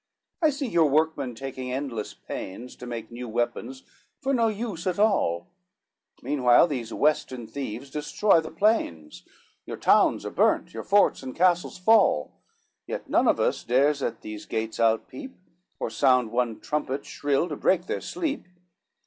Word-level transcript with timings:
I 0.41 0.49
see 0.49 0.65
your 0.67 0.89
workmen 0.89 1.35
taking 1.35 1.71
endless 1.71 2.15
pains 2.15 2.75
To 2.77 2.87
make 2.87 3.11
new 3.11 3.29
weapons 3.29 3.83
for 4.19 4.33
no 4.33 4.47
use 4.47 4.87
at 4.87 4.97
all; 4.97 5.45
Meanwhile 6.23 6.65
these 6.65 6.91
western 6.91 7.45
thieves 7.45 7.91
destroy 7.91 8.41
the 8.41 8.49
plains, 8.49 9.21
Your 9.67 9.77
towns 9.77 10.25
are 10.25 10.31
burnt, 10.31 10.73
your 10.73 10.81
forts 10.81 11.21
and 11.21 11.35
castles 11.35 11.77
fall, 11.77 12.31
Yet 12.87 13.11
none 13.11 13.27
of 13.27 13.39
us 13.39 13.63
dares 13.63 14.01
at 14.01 14.21
these 14.21 14.47
gates 14.47 14.79
out 14.79 15.07
peep, 15.07 15.35
Or 15.79 15.91
sound 15.91 16.31
one 16.31 16.59
trumpet 16.61 17.05
shrill 17.05 17.47
to 17.49 17.55
break 17.55 17.85
their 17.85 18.01
sleep. 18.01 18.47